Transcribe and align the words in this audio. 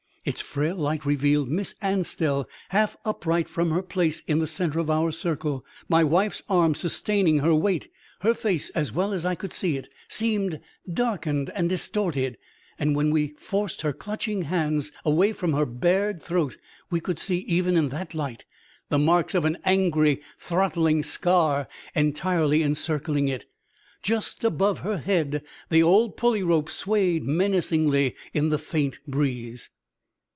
Its 0.23 0.39
frail 0.39 0.75
light 0.75 1.03
revealed 1.03 1.49
Miss 1.49 1.73
Anstell 1.81 2.45
half 2.69 2.95
upright 3.03 3.49
from 3.49 3.71
her 3.71 3.81
place 3.81 4.19
in 4.27 4.37
the 4.37 4.45
center 4.45 4.77
of 4.77 4.87
our 4.91 5.11
circle, 5.11 5.65
my 5.89 6.03
wife's 6.03 6.43
arms 6.47 6.77
sustaining 6.79 7.39
her 7.39 7.55
weight. 7.55 7.91
Her 8.19 8.35
face, 8.35 8.69
as 8.69 8.91
well 8.91 9.13
as 9.13 9.25
I 9.25 9.33
could 9.33 9.51
see 9.51 9.77
it, 9.77 9.89
seemed 10.07 10.59
darkened 10.87 11.49
and 11.55 11.67
distorted, 11.67 12.37
and 12.77 12.95
when 12.95 13.09
we 13.09 13.29
forced 13.29 13.81
her 13.81 13.93
clutching 13.93 14.43
hands 14.43 14.91
away 15.03 15.33
from 15.33 15.53
her 15.53 15.65
bared 15.65 16.21
throat 16.21 16.55
we 16.91 16.99
could 16.99 17.17
see, 17.17 17.37
even 17.39 17.75
in 17.75 17.89
that 17.89 18.13
light, 18.13 18.45
the 18.89 18.99
marks 18.99 19.33
of 19.33 19.43
an 19.43 19.57
angry, 19.65 20.21
throttling 20.37 21.01
scar 21.01 21.67
entirely 21.95 22.61
encircling 22.61 23.27
it. 23.27 23.47
Just 24.03 24.43
above 24.43 24.81
her 24.81 24.99
head 24.99 25.43
the 25.71 25.81
old 25.81 26.15
pulley 26.15 26.43
rope 26.43 26.69
swayed 26.69 27.23
menacingly 27.23 28.13
in 28.33 28.49
the 28.49 28.59
faint 28.59 28.99
breeze. 29.07 29.71